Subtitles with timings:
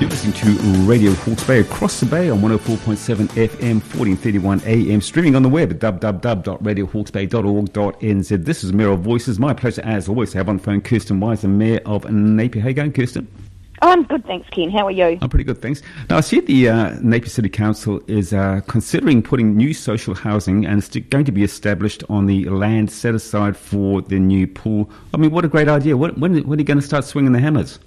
[0.00, 0.48] You're listening to
[0.88, 5.72] Radio Hawke's Bay across the bay on 104.7 FM, 1431 AM, streaming on the web
[5.72, 8.44] at www.radiohawksbay.org.nz.
[8.46, 9.38] This is Mayoral Voices.
[9.38, 12.62] My pleasure, as always, to have on the phone Kirsten Wise, the Mayor of Napier.
[12.62, 13.28] How you going, Kirsten?
[13.82, 14.70] Oh, I'm good, thanks, Ken.
[14.70, 15.18] How are you?
[15.20, 15.82] I'm pretty good, thanks.
[16.08, 20.64] Now, I see the uh, Napier City Council is uh, considering putting new social housing
[20.64, 24.88] and it's going to be established on the land set aside for the new pool.
[25.12, 25.94] I mean, what a great idea.
[25.94, 27.78] When, when, when are you going to start swinging the hammers?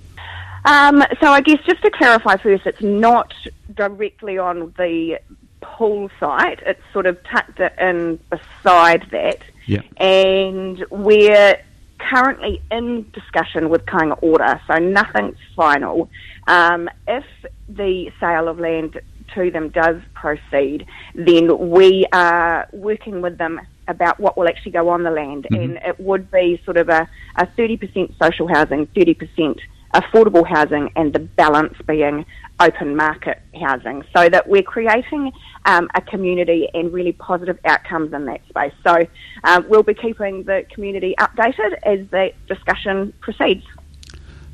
[0.65, 3.33] Um, so I guess just to clarify first, it's not
[3.73, 5.19] directly on the
[5.61, 6.59] pool site.
[6.65, 9.39] It's sort of tucked in beside that.
[9.65, 9.81] Yeah.
[9.97, 11.57] And we're
[11.97, 16.09] currently in discussion with Kainga Ora, so nothing's final.
[16.47, 17.25] Um, if
[17.69, 18.99] the sale of land
[19.35, 24.89] to them does proceed, then we are working with them about what will actually go
[24.89, 29.59] on the land, and it would be sort of a, a 30% social housing, 30%
[29.93, 32.25] affordable housing, and the balance being
[32.59, 35.31] open market housing, so that we're creating
[35.65, 38.73] um, a community and really positive outcomes in that space.
[38.83, 39.05] So
[39.43, 43.65] um, we'll be keeping the community updated as that discussion proceeds.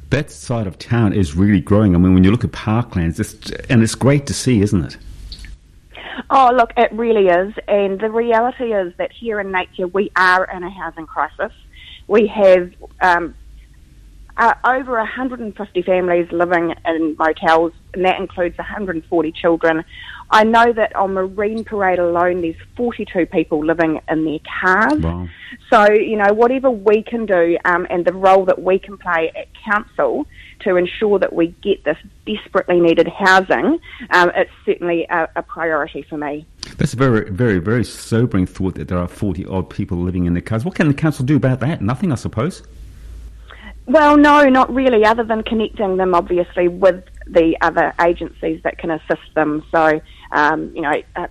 [0.10, 1.94] That side of town is really growing.
[1.96, 4.98] I mean, when you look at parklands, it's, and it's great to see, isn't it?
[6.32, 7.54] Oh, look, it really is.
[7.68, 11.52] And the reality is that here in Napier, we are in a housing crisis.
[12.08, 13.36] We have um,
[14.40, 19.84] uh, over 150 families living in motels, and that includes 140 children.
[20.32, 25.02] I know that on Marine Parade alone, there's 42 people living in their cars.
[25.02, 25.28] Wow.
[25.70, 29.30] So, you know, whatever we can do um, and the role that we can play
[29.36, 30.26] at council
[30.62, 33.80] to ensure that we get this desperately needed housing,
[34.12, 36.46] um, it's certainly a, a priority for me.
[36.78, 40.34] That's a very, very, very sobering thought that there are 40 odd people living in
[40.34, 40.64] their cars.
[40.64, 41.82] What can the council do about that?
[41.82, 42.64] Nothing, I suppose.
[43.90, 48.92] Well, no, not really, other than connecting them obviously with the other agencies that can
[48.92, 49.64] assist them.
[49.72, 50.00] So,
[50.32, 51.26] um, you know, uh,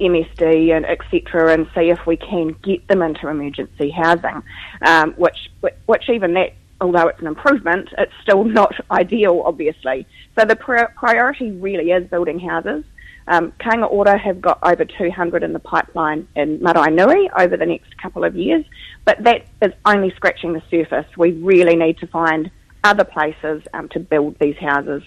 [0.00, 4.42] MSD and etc., and see if we can get them into emergency housing,
[4.80, 5.50] um, which
[5.84, 10.06] which even that, although it's an improvement, it's still not ideal, obviously.
[10.38, 12.84] So the pri- priority really is building houses.
[13.28, 17.96] Um, Kainga Ora have got over 200 in the pipeline in Maraenui over the next
[17.98, 18.64] couple of years,
[19.04, 21.06] but that is only scratching the surface.
[21.16, 22.50] We really need to find
[22.84, 25.02] other places um, to build these houses.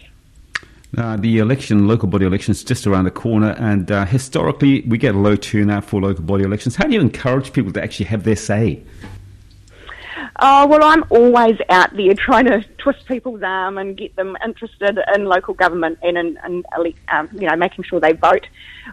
[0.95, 5.15] Uh, the election, local body elections, just around the corner, and uh, historically we get
[5.15, 6.75] a low turnout for local body elections.
[6.75, 8.83] How do you encourage people to actually have their say?
[10.40, 14.97] Oh, well, I'm always out there trying to twist people's arm and get them interested
[15.14, 16.64] in local government and in, in
[17.09, 18.47] um, you know, making sure they vote.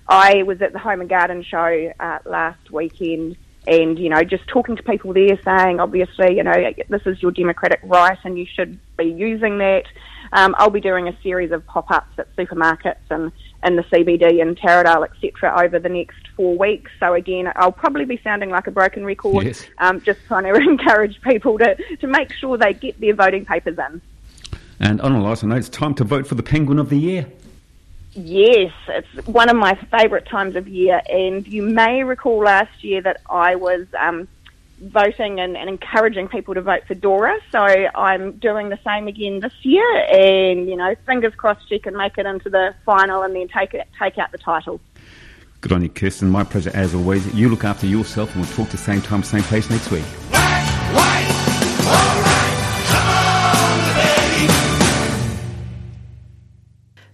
[0.08, 3.36] I was at the Home and Garden show uh, last weekend
[3.68, 6.54] and, you know, just talking to people there saying, obviously, you know,
[6.88, 9.84] this is your democratic right and you should be using that.
[10.32, 13.30] Um, I'll be doing a series of pop-ups at supermarkets and
[13.64, 16.90] in the CBD and Taradale, etc., over the next four weeks.
[16.98, 19.66] So again, I'll probably be sounding like a broken record, Yes.
[19.78, 23.78] um, just trying to encourage people to, to make sure they get their voting papers
[23.78, 24.00] in.
[24.80, 27.26] And on a lighter note, it's time to vote for the Penguin of the Year.
[28.14, 33.00] Yes, it's one of my favourite times of year, and you may recall last year
[33.02, 34.26] that I was um,
[34.80, 37.38] voting and, and encouraging people to vote for Dora.
[37.52, 41.96] So I'm doing the same again this year, and you know, fingers crossed she can
[41.96, 44.80] make it into the final and then take it take out the title.
[45.60, 46.30] Good on you, Kirsten.
[46.30, 47.34] My pleasure as always.
[47.34, 50.04] You look after yourself, and we'll talk the same time, same place next week.